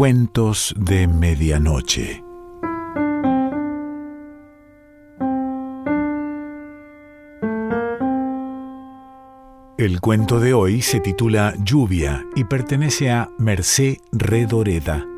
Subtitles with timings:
[0.00, 2.24] Cuentos de Medianoche.
[9.76, 15.09] El cuento de hoy se titula Lluvia y pertenece a Mercé Redoreda.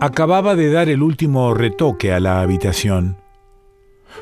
[0.00, 3.16] Acababa de dar el último retoque a la habitación.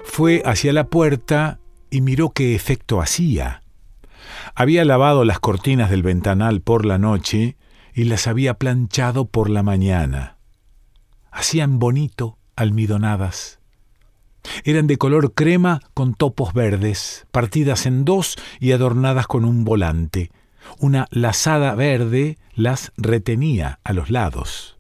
[0.05, 3.62] Fue hacia la puerta y miró qué efecto hacía.
[4.55, 7.59] Había lavado las cortinas del ventanal por la noche
[7.93, 10.39] y las había planchado por la mañana.
[11.30, 13.61] Hacían bonito, almidonadas.
[14.65, 20.30] Eran de color crema con topos verdes, partidas en dos y adornadas con un volante.
[20.79, 24.76] Una lazada verde las retenía a los lados.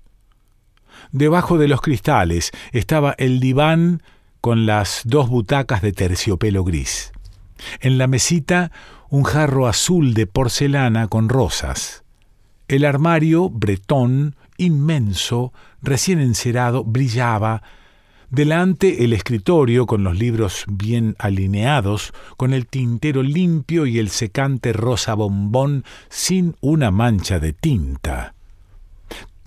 [1.16, 4.02] Debajo de los cristales estaba el diván
[4.42, 7.10] con las dos butacas de terciopelo gris.
[7.80, 8.70] En la mesita
[9.08, 12.04] un jarro azul de porcelana con rosas.
[12.68, 17.62] El armario bretón, inmenso, recién encerado, brillaba.
[18.28, 24.74] Delante el escritorio con los libros bien alineados, con el tintero limpio y el secante
[24.74, 28.35] rosa bombón sin una mancha de tinta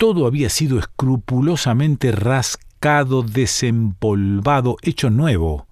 [0.00, 5.66] todo había sido escrupulosamente rascado, desempolvado, hecho nuevo.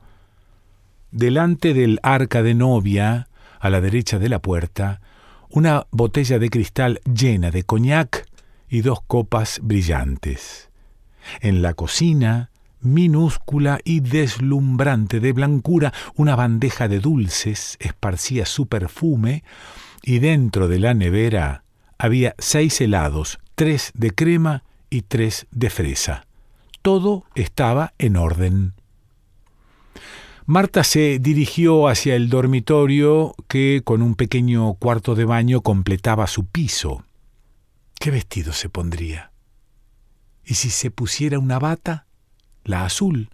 [1.11, 5.01] Delante del arca de novia, a la derecha de la puerta,
[5.49, 8.27] una botella de cristal llena de coñac
[8.69, 10.69] y dos copas brillantes.
[11.41, 12.51] En la cocina,
[12.83, 19.43] minúscula y deslumbrante de blancura, una bandeja de dulces esparcía su perfume,
[20.03, 21.65] y dentro de la nevera
[21.97, 26.29] había seis helados tres de crema y tres de fresa.
[26.81, 28.73] Todo estaba en orden.
[30.47, 36.47] Marta se dirigió hacia el dormitorio que con un pequeño cuarto de baño completaba su
[36.47, 37.03] piso.
[37.99, 39.33] ¿Qué vestido se pondría?
[40.45, 42.07] ¿Y si se pusiera una bata?
[42.63, 43.29] La azul,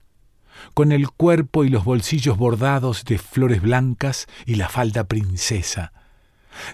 [0.73, 5.93] con el cuerpo y los bolsillos bordados de flores blancas y la falda princesa,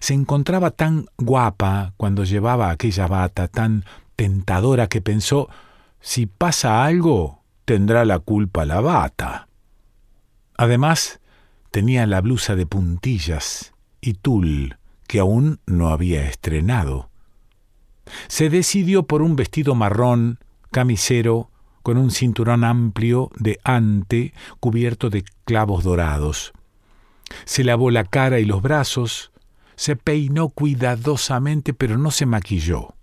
[0.01, 3.85] se encontraba tan guapa cuando llevaba aquella bata, tan
[4.17, 5.49] tentadora que pensó,
[6.01, 9.49] si pasa algo, tendrá la culpa la bata.
[10.57, 11.21] Además,
[11.71, 14.77] tenía la blusa de puntillas y tul
[15.07, 17.11] que aún no había estrenado.
[18.29, 20.39] Se decidió por un vestido marrón,
[20.71, 21.51] camisero,
[21.83, 26.53] con un cinturón amplio de ante cubierto de clavos dorados.
[27.45, 29.33] Se lavó la cara y los brazos,
[29.81, 32.97] se peinó cuidadosamente, pero no se maquilló.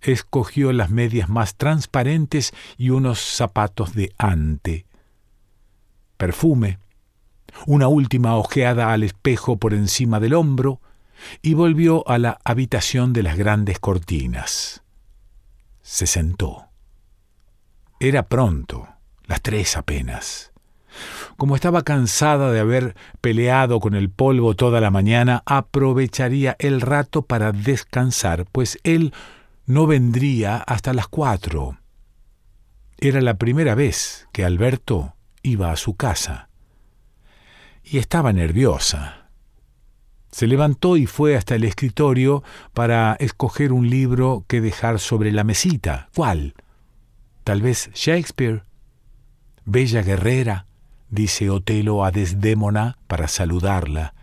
[0.00, 4.84] Escogió las medias más transparentes y unos zapatos de ante.
[6.16, 6.80] Perfume,
[7.68, 10.80] una última ojeada al espejo por encima del hombro,
[11.40, 14.82] y volvió a la habitación de las grandes cortinas.
[15.82, 16.64] Se sentó.
[18.00, 18.88] Era pronto,
[19.26, 20.51] las tres apenas.
[21.42, 27.22] Como estaba cansada de haber peleado con el polvo toda la mañana, aprovecharía el rato
[27.22, 29.12] para descansar, pues él
[29.66, 31.78] no vendría hasta las cuatro.
[32.96, 36.48] Era la primera vez que Alberto iba a su casa.
[37.82, 39.26] Y estaba nerviosa.
[40.30, 45.42] Se levantó y fue hasta el escritorio para escoger un libro que dejar sobre la
[45.42, 46.08] mesita.
[46.14, 46.54] ¿Cuál?
[47.42, 48.62] Tal vez Shakespeare.
[49.64, 50.66] Bella guerrera
[51.12, 54.14] dice Otelo a Desdémona para saludarla,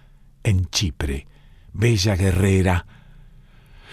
[0.44, 1.28] en Chipre,
[1.72, 2.88] bella guerrera.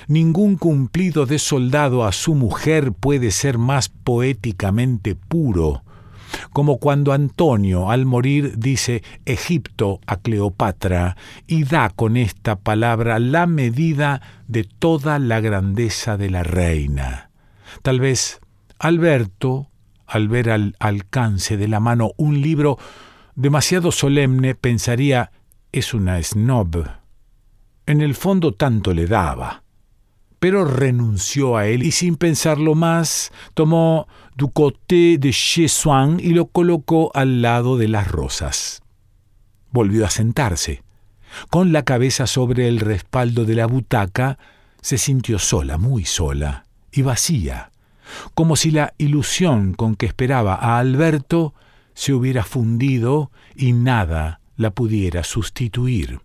[0.08, 5.82] Ningún cumplido de soldado a su mujer puede ser más poéticamente puro,
[6.52, 11.16] como cuando Antonio al morir dice Egipto a Cleopatra
[11.46, 17.30] y da con esta palabra la medida de toda la grandeza de la reina.
[17.82, 18.40] Tal vez
[18.78, 19.68] Alberto
[20.06, 22.78] al ver al alcance de la mano un libro
[23.34, 25.30] demasiado solemne, pensaría
[25.72, 26.88] es una snob.
[27.86, 29.62] En el fondo tanto le daba.
[30.38, 34.06] Pero renunció a él y sin pensarlo más, tomó
[34.36, 38.82] Du Côté de Chez Swann y lo colocó al lado de las rosas.
[39.70, 40.82] Volvió a sentarse.
[41.50, 44.38] Con la cabeza sobre el respaldo de la butaca,
[44.80, 47.70] se sintió sola, muy sola y vacía
[48.34, 51.54] como si la ilusión con que esperaba a Alberto
[51.94, 56.20] se hubiera fundido y nada la pudiera sustituir.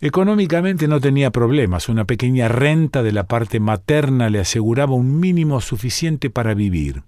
[0.00, 5.60] Económicamente no tenía problemas, una pequeña renta de la parte materna le aseguraba un mínimo
[5.60, 7.02] suficiente para vivir.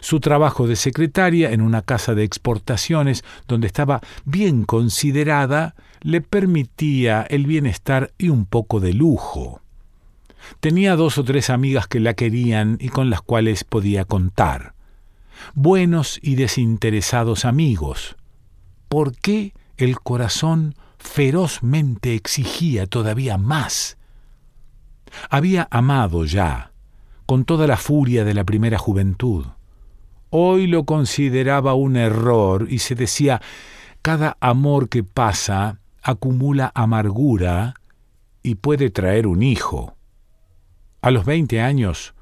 [0.00, 7.22] Su trabajo de secretaria en una casa de exportaciones donde estaba bien considerada le permitía
[7.22, 9.60] el bienestar y un poco de lujo.
[10.66, 14.74] Tenía dos o tres amigas que la querían y con las cuales podía contar.
[15.54, 18.16] Buenos y desinteresados amigos.
[18.88, 23.96] ¿Por qué el corazón ferozmente exigía todavía más?
[25.30, 26.72] Había amado ya,
[27.26, 29.46] con toda la furia de la primera juventud.
[30.30, 33.40] Hoy lo consideraba un error y se decía,
[34.02, 37.74] cada amor que pasa acumula amargura
[38.42, 39.95] y puede traer un hijo.
[41.06, 42.14] A los 20 años,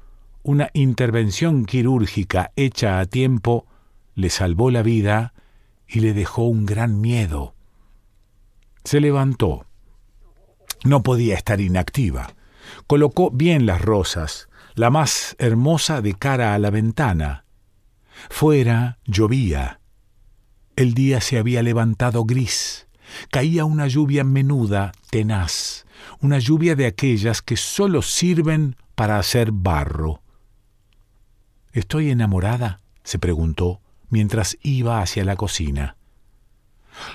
[0.43, 3.65] una intervención quirúrgica hecha a tiempo
[4.13, 5.33] le salvó la vida
[5.87, 7.55] y le dejó un gran miedo.
[8.83, 9.65] Se levantó.
[10.83, 12.35] No podía estar inactiva.
[12.85, 17.45] Colocó bien las rosas, la más hermosa de cara a la ventana.
[18.29, 19.79] Fuera llovía.
[20.75, 22.87] El día se había levantado gris.
[23.31, 25.84] Caía una lluvia menuda, tenaz
[26.21, 30.21] una lluvia de aquellas que sólo sirven para hacer barro.
[31.73, 32.79] ¿Estoy enamorada?
[33.03, 35.97] se preguntó mientras iba hacia la cocina.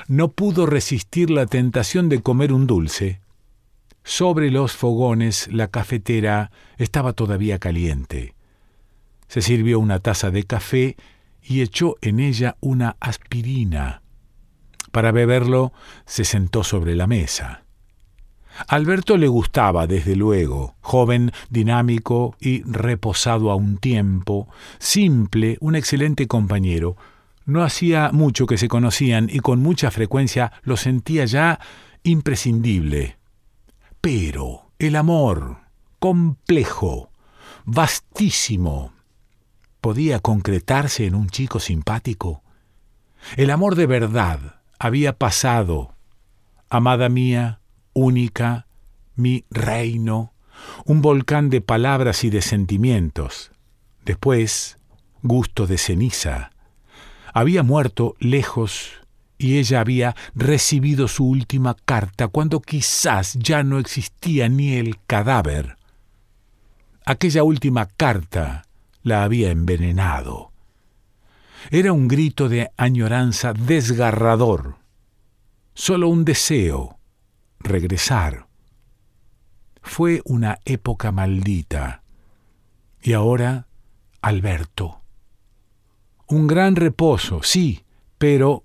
[0.07, 3.21] No pudo resistir la tentación de comer un dulce.
[4.05, 8.35] Sobre los fogones la cafetera estaba todavía caliente.
[9.29, 10.97] Se sirvió una taza de café
[11.43, 14.03] y echó en ella una aspirina.
[14.93, 15.73] Para beberlo
[16.05, 17.65] se sentó sobre la mesa.
[18.69, 24.49] Alberto le gustaba, desde luego, joven, dinámico y reposado a un tiempo,
[24.79, 26.97] simple, un excelente compañero.
[27.47, 31.59] No hacía mucho que se conocían y con mucha frecuencia lo sentía ya
[32.03, 33.17] imprescindible.
[34.01, 35.59] Pero el amor,
[35.99, 37.11] complejo,
[37.65, 38.93] vastísimo,
[39.81, 42.43] podía concretarse en un chico simpático.
[43.37, 45.95] El amor de verdad había pasado.
[46.69, 47.60] Amada mía,
[47.93, 48.67] única,
[49.17, 50.33] mi reino,
[50.85, 53.51] un volcán de palabras y de sentimientos.
[54.05, 54.79] Después,
[55.23, 56.51] gusto de ceniza.
[57.33, 58.93] Había muerto lejos
[59.39, 65.77] y ella había recibido su última carta cuando quizás ya no existía ni el cadáver.
[67.07, 68.67] Aquella última carta
[69.03, 70.53] la había envenenado.
[71.71, 74.77] Era un grito de añoranza desgarrador,
[75.75, 77.00] solo un deseo,
[77.61, 78.49] regresar.
[79.83, 82.03] Fue una época maldita.
[83.03, 83.67] Y ahora,
[84.21, 85.03] Alberto.
[86.27, 87.85] Un gran reposo, sí,
[88.19, 88.65] pero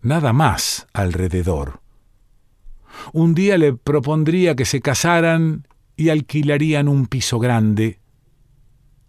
[0.00, 1.80] nada más alrededor.
[3.12, 5.66] Un día le propondría que se casaran
[5.96, 8.00] y alquilarían un piso grande.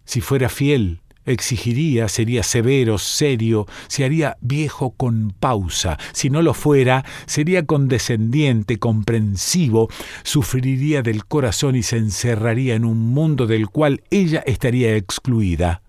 [0.04, 5.98] Si fuera fiel, exigiría, sería severo, serio, se haría viejo con pausa.
[6.12, 9.88] Si no lo fuera, sería condescendiente, comprensivo,
[10.22, 15.82] sufriría del corazón y se encerraría en un mundo del cual ella estaría excluida.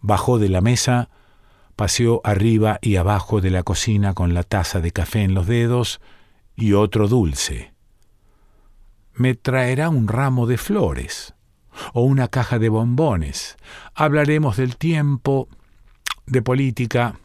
[0.00, 1.08] Bajó de la mesa,
[1.74, 6.00] paseó arriba y abajo de la cocina con la taza de café en los dedos
[6.54, 7.74] y otro dulce.
[9.14, 11.35] Me traerá un ramo de flores
[11.92, 13.56] o una caja de bombones.
[13.94, 15.48] Hablaremos del tiempo,
[16.26, 17.18] de política.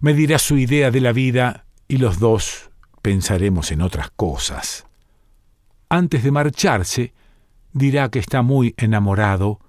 [0.00, 2.70] Me dirá su idea de la vida y los dos
[3.02, 4.86] pensaremos en otras cosas.
[5.88, 7.12] Antes de marcharse,
[7.72, 9.60] dirá que está muy enamorado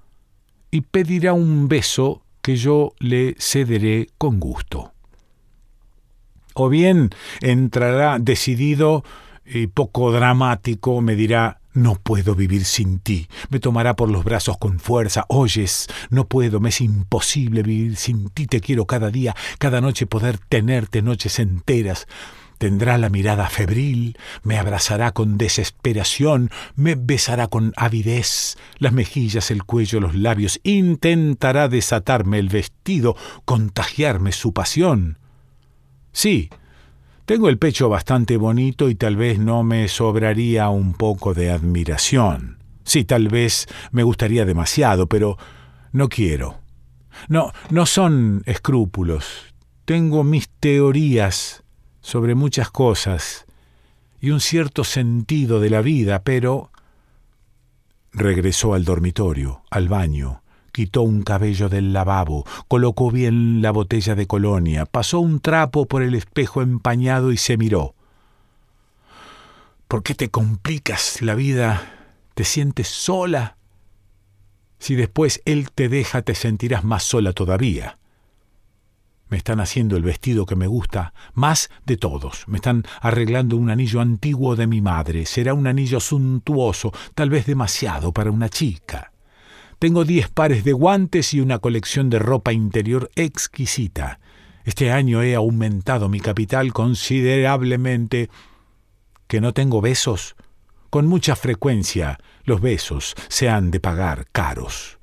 [0.71, 4.93] y pedirá un beso que yo le cederé con gusto.
[6.53, 7.09] O bien
[7.41, 9.03] entrará decidido
[9.45, 13.27] y poco dramático, me dirá no puedo vivir sin ti.
[13.49, 15.25] Me tomará por los brazos con fuerza.
[15.27, 18.47] Oyes, no puedo, me es imposible vivir sin ti.
[18.47, 22.07] Te quiero cada día, cada noche poder tenerte noches enteras.
[22.57, 29.65] Tendrá la mirada febril, me abrazará con desesperación, me besará con avidez, las mejillas, el
[29.65, 35.19] cuello, los labios, intentará desatarme el vestido, contagiarme su pasión.
[36.13, 36.49] Sí,
[37.25, 42.59] tengo el pecho bastante bonito y tal vez no me sobraría un poco de admiración.
[42.83, 45.37] Sí, tal vez me gustaría demasiado, pero
[45.91, 46.59] no quiero.
[47.27, 49.53] No, no son escrúpulos.
[49.85, 51.63] Tengo mis teorías
[52.01, 53.45] sobre muchas cosas
[54.21, 56.71] y un cierto sentido de la vida, pero...
[58.11, 60.41] Regresó al dormitorio, al baño,
[60.75, 66.03] quitó un cabello del lavabo, colocó bien la botella de colonia, pasó un trapo por
[66.03, 67.95] el espejo empañado y se miró.
[69.87, 72.09] ¿Por qué te complicas la vida?
[72.33, 73.55] ¿Te sientes sola?
[74.77, 77.97] Si después él te deja, te sentirás más sola todavía.
[79.29, 82.49] Me están haciendo el vestido que me gusta más de todos.
[82.49, 85.25] Me están arreglando un anillo antiguo de mi madre.
[85.25, 89.13] Será un anillo suntuoso, tal vez demasiado para una chica.
[89.85, 94.19] Tengo diez pares de guantes y una colección de ropa interior exquisita.
[94.63, 98.31] Este año he aumentado mi capital considerablemente.
[99.27, 100.35] ¿Que no tengo besos?
[100.89, 104.97] Con mucha frecuencia los besos se han de pagar caros.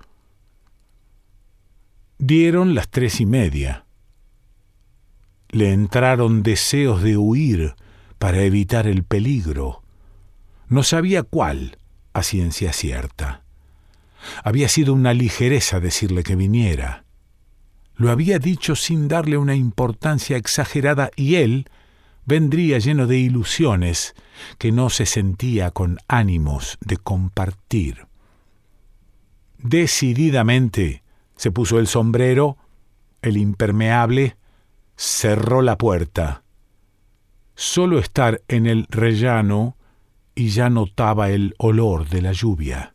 [2.19, 3.87] Dieron las tres y media.
[5.51, 7.77] Le entraron deseos de huir
[8.19, 9.85] para evitar el peligro.
[10.67, 11.79] No sabía cuál,
[12.15, 13.42] a ciencia cierta.
[14.45, 17.05] Había sido una ligereza decirle que viniera.
[17.95, 21.69] Lo había dicho sin darle una importancia exagerada y él
[22.25, 24.15] vendría lleno de ilusiones
[24.59, 28.07] que no se sentía con ánimos de compartir.
[29.59, 31.03] Decididamente
[31.37, 32.57] se puso el sombrero,
[33.23, 34.37] el impermeable,
[34.97, 36.43] cerró la puerta.
[37.55, 39.77] Solo estar en el rellano
[40.35, 42.92] y ya notaba el olor de la lluvia.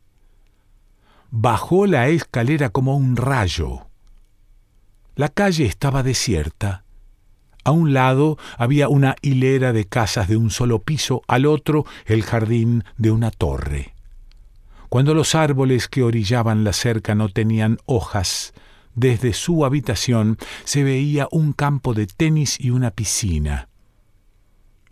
[1.31, 3.87] Bajó la escalera como un rayo.
[5.15, 6.83] La calle estaba desierta.
[7.63, 12.23] A un lado había una hilera de casas de un solo piso, al otro el
[12.23, 13.93] jardín de una torre.
[14.87, 18.53] Cuando los árboles que orillaban la cerca no tenían hojas,
[18.95, 23.67] desde su habitación se veía un campo de tenis y una piscina.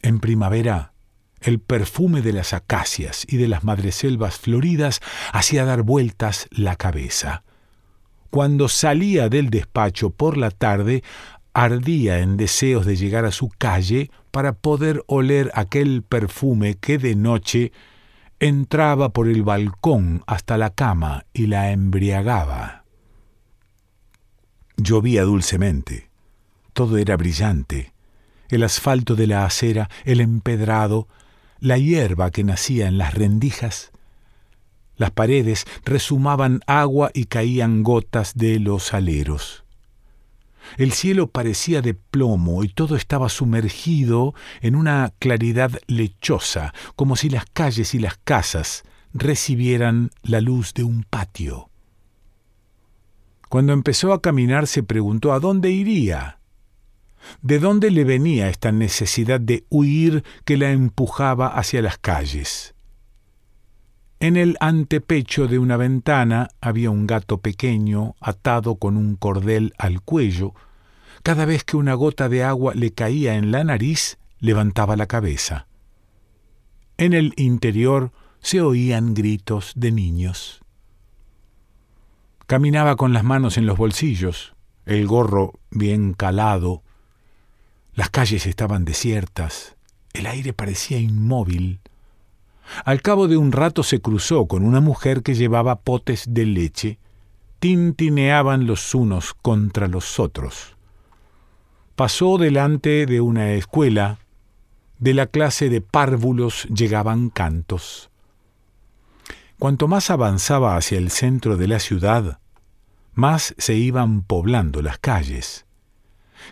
[0.01, 0.91] En primavera,
[1.45, 4.99] el perfume de las acacias y de las madreselvas floridas
[5.31, 7.43] hacía dar vueltas la cabeza.
[8.31, 11.03] Cuando salía del despacho por la tarde,
[11.53, 17.15] ardía en deseos de llegar a su calle para poder oler aquel perfume que de
[17.15, 17.71] noche
[18.39, 22.83] entraba por el balcón hasta la cama y la embriagaba.
[24.77, 26.09] Llovía dulcemente.
[26.73, 27.93] Todo era brillante.
[28.49, 31.07] El asfalto de la acera, el empedrado,
[31.59, 33.91] la hierba que nacía en las rendijas.
[34.97, 39.65] Las paredes resumaban agua y caían gotas de los aleros.
[40.77, 47.29] El cielo parecía de plomo y todo estaba sumergido en una claridad lechosa, como si
[47.29, 48.83] las calles y las casas
[49.13, 51.69] recibieran la luz de un patio.
[53.49, 56.39] Cuando empezó a caminar se preguntó a dónde iría.
[57.41, 62.75] ¿De dónde le venía esta necesidad de huir que la empujaba hacia las calles?
[64.19, 70.01] En el antepecho de una ventana había un gato pequeño atado con un cordel al
[70.01, 70.53] cuello.
[71.21, 75.67] Cada vez que una gota de agua le caía en la nariz, levantaba la cabeza.
[76.97, 80.61] En el interior se oían gritos de niños.
[82.47, 84.55] Caminaba con las manos en los bolsillos,
[84.85, 86.84] el gorro bien calado.
[87.95, 89.75] Las calles estaban desiertas,
[90.13, 91.79] el aire parecía inmóvil.
[92.83, 96.99] Al cabo de un rato se cruzó con una mujer que llevaba potes de leche.
[97.59, 100.75] Tintineaban los unos contra los otros.
[101.95, 104.19] Pasó delante de una escuela.
[104.99, 108.09] De la clase de párvulos llegaban cantos.
[109.59, 112.39] Cuanto más avanzaba hacia el centro de la ciudad,
[113.13, 115.64] más se iban poblando las calles.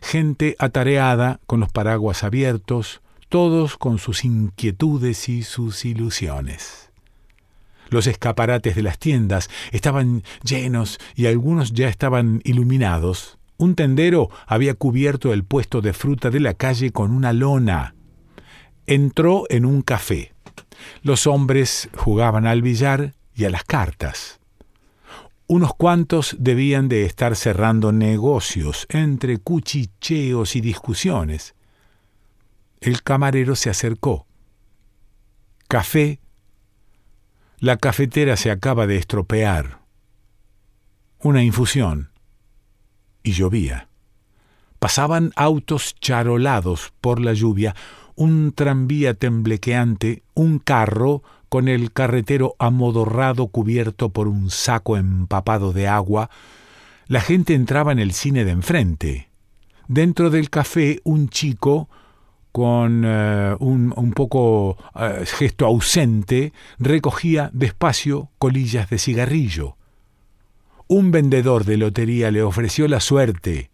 [0.02, 6.92] Gente atareada, con los paraguas abiertos, todos con sus inquietudes y sus ilusiones.
[7.90, 13.38] Los escaparates de las tiendas estaban llenos y algunos ya estaban iluminados.
[13.58, 17.96] Un tendero había cubierto el puesto de fruta de la calle con una lona.
[18.88, 20.34] Entró en un café.
[21.02, 24.40] Los hombres jugaban al billar y a las cartas.
[25.48, 31.54] Unos cuantos debían de estar cerrando negocios entre cuchicheos y discusiones.
[32.80, 34.26] El camarero se acercó.
[35.68, 36.20] Café.
[37.60, 39.80] La cafetera se acaba de estropear.
[41.20, 42.12] Una infusión.
[43.22, 43.90] Y llovía.
[44.80, 47.74] Pasaban autos charolados por la lluvia,
[48.16, 51.24] un tranvía temblequeante, un carro
[51.54, 56.32] con el carretero amodorrado cubierto por un saco empapado de agua,
[57.06, 59.30] la gente entraba en el cine de enfrente.
[59.88, 61.90] Dentro del café un chico
[62.52, 69.78] con eh, un, poco uh, gesto ausente, recogía despacio colillas de cigarrillo.
[70.88, 73.70] Un vendedor de lotería le ofreció la suerte.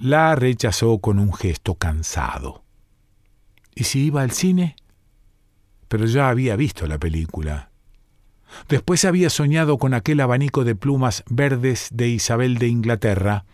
[0.00, 2.64] La rechazó con un gesto cansado.
[3.76, 4.74] ¿Y si iba al cine?
[5.90, 7.68] Pero ya había visto la película.
[8.68, 13.44] Después había soñado con aquel abanico de plumas verdes de Isabel de Inglaterra.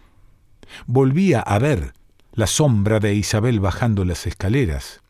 [0.86, 1.94] Volvía a ver
[2.32, 5.00] la sombra de Isabel bajando las escaleras,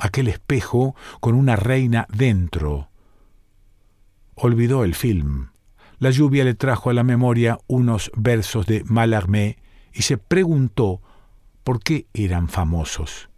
[0.00, 2.88] aquel espejo con una reina dentro.
[4.34, 5.50] Olvidó el film.
[5.98, 9.58] La lluvia le trajo a la memoria unos versos de Mallarmé
[9.92, 11.02] y se preguntó
[11.64, 13.28] por qué eran famosos.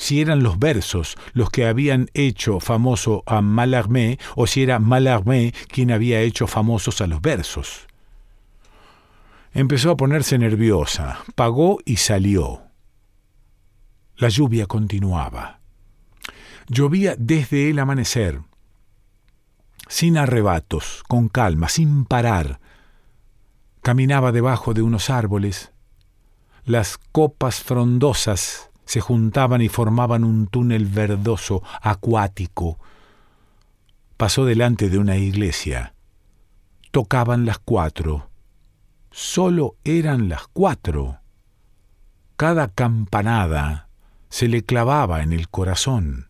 [0.00, 5.52] Si eran los versos los que habían hecho famoso a Mallarmé o si era Mallarmé
[5.68, 7.86] quien había hecho famosos a los versos.
[9.52, 12.62] Empezó a ponerse nerviosa, pagó y salió.
[14.16, 15.60] La lluvia continuaba.
[16.66, 18.40] Llovía desde el amanecer,
[19.86, 22.58] sin arrebatos, con calma, sin parar.
[23.82, 25.72] Caminaba debajo de unos árboles.
[26.64, 32.80] Las copas frondosas se juntaban y formaban un túnel verdoso, acuático.
[34.16, 35.94] Pasó delante de una iglesia.
[36.90, 38.30] Tocaban las cuatro.
[39.12, 41.20] Solo eran las cuatro.
[42.36, 43.88] Cada campanada
[44.28, 46.28] se le clavaba en el corazón.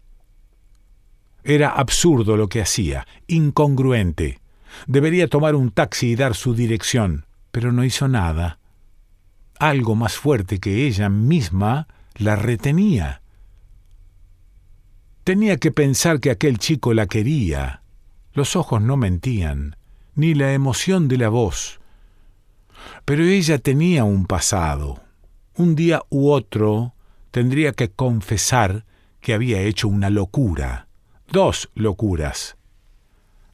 [1.42, 4.38] Era absurdo lo que hacía, incongruente.
[4.86, 8.58] Debería tomar un taxi y dar su dirección, pero no hizo nada.
[9.58, 11.88] Algo más fuerte que ella misma
[12.20, 13.22] la retenía.
[15.24, 17.82] Tenía que pensar que aquel chico la quería.
[18.32, 19.76] Los ojos no mentían,
[20.14, 21.80] ni la emoción de la voz.
[23.04, 25.02] Pero ella tenía un pasado.
[25.56, 26.94] Un día u otro
[27.30, 28.84] tendría que confesar
[29.20, 30.86] que había hecho una locura
[31.30, 32.56] dos locuras,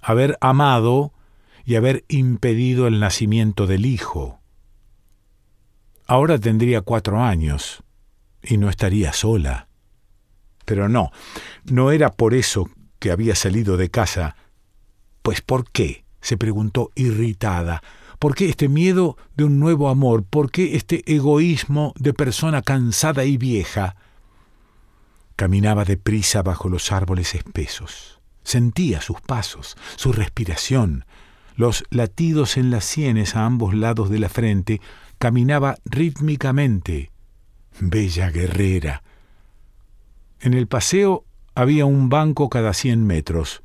[0.00, 1.12] haber amado
[1.64, 4.40] y haber impedido el nacimiento del hijo.
[6.06, 7.82] Ahora tendría cuatro años
[8.47, 9.69] y no estaría sola.
[10.64, 11.11] Pero no,
[11.64, 12.68] no era por eso
[12.99, 14.37] que había salido de casa.
[15.23, 16.07] Pues ¿por qué?
[16.27, 17.85] se preguntó irritada.
[18.18, 20.25] ¿Por qué este miedo de un nuevo amor?
[20.25, 23.94] ¿Por qué este egoísmo de persona cansada y vieja?
[25.37, 28.20] Caminaba deprisa bajo los árboles espesos.
[28.42, 31.05] Sentía sus pasos, su respiración,
[31.55, 34.81] los latidos en las sienes a ambos lados de la frente.
[35.18, 37.12] Caminaba rítmicamente.
[37.81, 39.03] Bella guerrera.
[40.41, 43.62] En el paseo había un banco cada cien metros.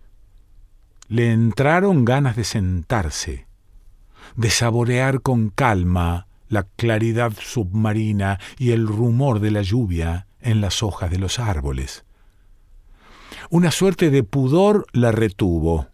[1.07, 3.47] Le entraron ganas de sentarse,
[4.35, 10.83] de saborear con calma la claridad submarina y el rumor de la lluvia en las
[10.83, 12.03] hojas de los árboles.
[13.49, 15.87] Una suerte de pudor la retuvo.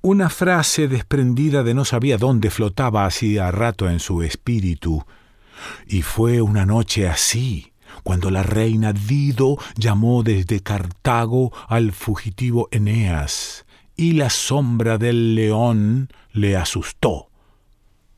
[0.00, 5.04] Una frase desprendida de no sabía dónde flotaba hacía rato en su espíritu.
[5.86, 13.66] Y fue una noche así, cuando la reina Dido llamó desde Cartago al fugitivo Eneas,
[13.96, 17.30] y la sombra del león le asustó.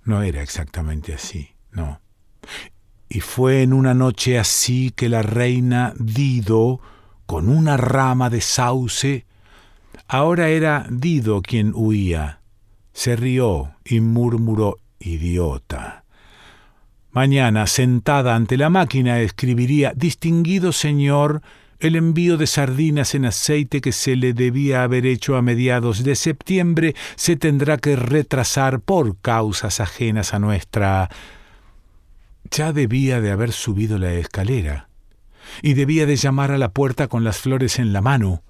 [0.04, 2.00] No era exactamente así, no.
[3.08, 6.80] Y fue en una noche así que la reina Dido,
[7.26, 9.26] con una rama de sauce,
[10.06, 12.40] ahora era Dido quien huía,
[12.92, 15.99] se rió y murmuró idiota.
[17.12, 21.42] Mañana, sentada ante la máquina, escribiría Distinguido señor,
[21.80, 26.14] el envío de sardinas en aceite que se le debía haber hecho a mediados de
[26.14, 31.08] septiembre se tendrá que retrasar por causas ajenas a nuestra
[32.50, 34.88] ya debía de haber subido la escalera,
[35.62, 38.42] y debía de llamar a la puerta con las flores en la mano.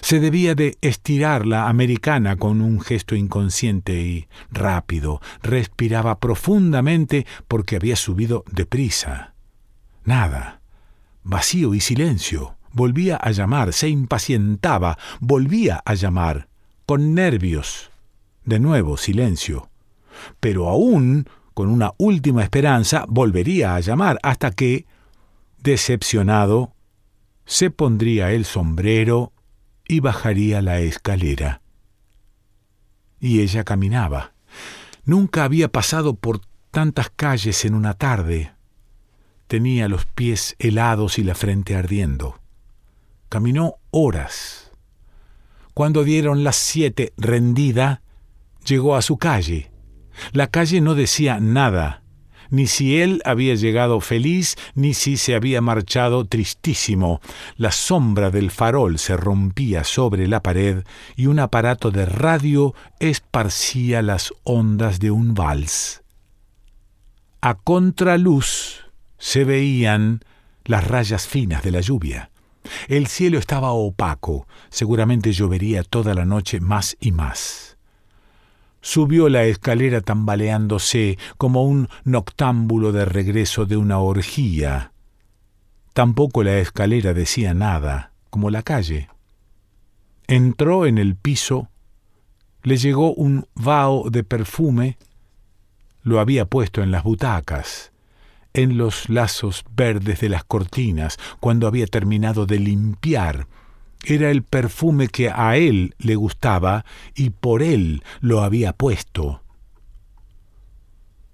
[0.00, 5.20] Se debía de estirar la americana con un gesto inconsciente y rápido.
[5.42, 9.34] Respiraba profundamente porque había subido deprisa.
[10.04, 10.60] Nada.
[11.22, 12.56] Vacío y silencio.
[12.72, 16.48] Volvía a llamar, se impacientaba, volvía a llamar,
[16.86, 17.90] con nervios.
[18.44, 19.70] De nuevo silencio.
[20.40, 24.86] Pero aún con una última esperanza, volvería a llamar hasta que,
[25.58, 26.72] decepcionado,
[27.46, 29.32] se pondría el sombrero
[29.86, 31.60] y bajaría la escalera.
[33.20, 34.34] Y ella caminaba.
[35.04, 38.52] Nunca había pasado por tantas calles en una tarde.
[39.46, 42.40] Tenía los pies helados y la frente ardiendo.
[43.28, 44.72] Caminó horas.
[45.74, 48.02] Cuando dieron las siete rendida,
[48.64, 49.70] llegó a su calle
[50.32, 52.02] la calle no decía nada,
[52.50, 57.20] ni si él había llegado feliz, ni si se había marchado tristísimo.
[57.56, 60.84] La sombra del farol se rompía sobre la pared
[61.16, 66.02] y un aparato de radio esparcía las ondas de un vals.
[67.40, 68.86] A contraluz
[69.18, 70.24] se veían
[70.64, 72.30] las rayas finas de la lluvia.
[72.88, 77.73] El cielo estaba opaco, seguramente llovería toda la noche más y más.
[78.84, 84.92] Subió la escalera tambaleándose como un noctámbulo de regreso de una orgía.
[85.94, 89.08] Tampoco la escalera decía nada, como la calle.
[90.26, 91.70] Entró en el piso,
[92.62, 94.98] le llegó un vaho de perfume,
[96.02, 97.90] lo había puesto en las butacas,
[98.52, 103.46] en los lazos verdes de las cortinas, cuando había terminado de limpiar
[104.06, 109.42] era el perfume que a él le gustaba y por él lo había puesto.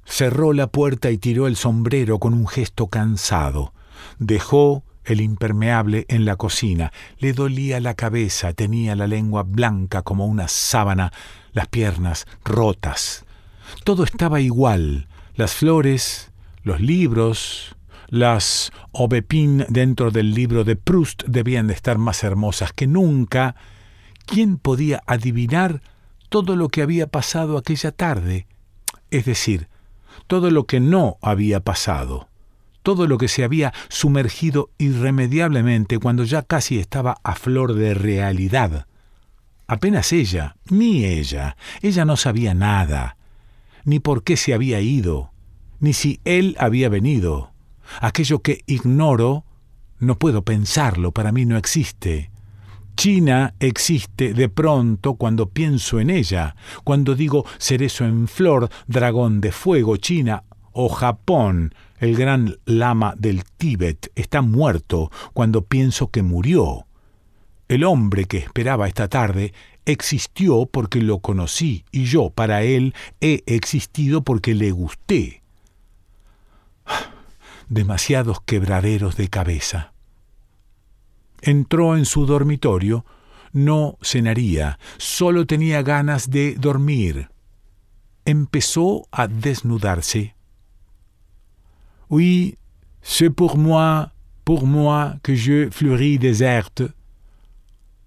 [0.05, 3.73] Cerró la puerta y tiró el sombrero con un gesto cansado.
[4.19, 6.93] Dejó el impermeable en la cocina.
[7.19, 11.13] Le dolía la cabeza, tenía la lengua blanca como una sábana,
[11.53, 13.25] las piernas rotas.
[13.85, 15.09] Todo estaba igual.
[15.35, 17.77] Las flores, los libros,
[18.11, 23.55] las Aubepine dentro del libro de Proust debían de estar más hermosas que nunca.
[24.27, 25.81] ¿Quién podía adivinar
[26.29, 28.49] todo lo que había pasado aquella tarde?
[29.13, 29.69] Es decir,
[30.27, 32.29] todo lo que no había pasado,
[32.83, 38.87] todo lo que se había sumergido irremediablemente cuando ya casi estaba a flor de realidad.
[39.69, 43.17] Apenas ella, ni ella, ella no sabía nada,
[43.85, 45.31] ni por qué se había ido,
[45.79, 47.50] ni si él había venido,
[48.01, 49.45] Aquello que ignoro,
[49.99, 52.31] no puedo pensarlo, para mí no existe.
[52.97, 59.53] China existe de pronto cuando pienso en ella, cuando digo cerezo en flor, dragón de
[59.53, 66.87] fuego, China o Japón, el gran lama del Tíbet, está muerto cuando pienso que murió.
[67.69, 69.55] El hombre que esperaba esta tarde
[69.87, 75.41] existió porque lo conocí y yo para él he existido porque le gusté
[77.71, 79.95] demasiados quebraderos de cabeza.
[81.41, 83.07] Entró en su dormitorio,
[83.53, 87.31] no cenaría, solo tenía ganas de dormir.
[88.27, 90.35] Empezó a desnudarse.
[92.09, 92.59] Oui,
[93.01, 94.13] c'est pour moi,
[94.45, 96.93] pour moi que je fleuris déserte.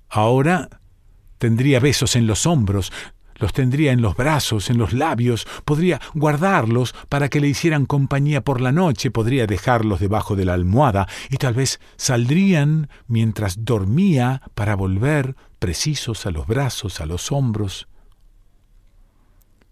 [0.09, 0.81] Ahora
[1.39, 2.91] tendría besos en los hombros,
[3.43, 8.41] los tendría en los brazos, en los labios, podría guardarlos para que le hicieran compañía
[8.41, 14.41] por la noche, podría dejarlos debajo de la almohada y tal vez saldrían mientras dormía
[14.55, 17.89] para volver precisos a los brazos, a los hombros.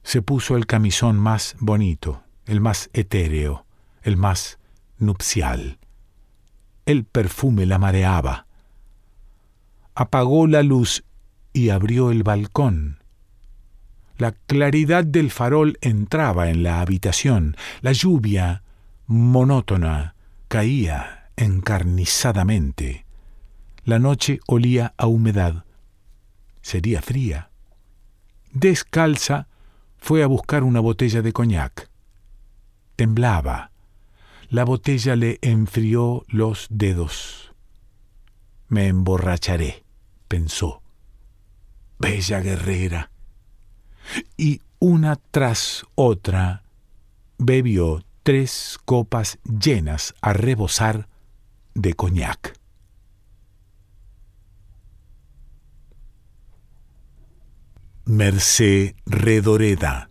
[0.03, 3.65] Se puso el camisón más bonito, el más etéreo,
[4.01, 4.59] el más
[4.97, 5.79] nupcial.
[6.85, 8.47] El perfume la mareaba.
[9.95, 11.05] Apagó la luz
[11.53, 13.00] y abrió el balcón.
[14.21, 17.57] La claridad del farol entraba en la habitación.
[17.81, 18.61] La lluvia,
[19.07, 20.13] monótona,
[20.47, 23.07] caía encarnizadamente.
[23.83, 25.65] La noche olía a humedad.
[26.61, 27.49] Sería fría.
[28.53, 29.47] Descalza,
[29.97, 31.89] fue a buscar una botella de coñac.
[32.97, 33.71] Temblaba.
[34.49, 37.55] La botella le enfrió los dedos.
[38.67, 39.83] Me emborracharé,
[40.27, 40.83] pensó.
[41.97, 43.10] Bella guerrera
[44.37, 46.63] y una tras otra
[47.37, 51.07] bebió tres copas llenas a rebosar
[51.73, 52.59] de coñac.
[58.05, 60.10] Mercé Redoreda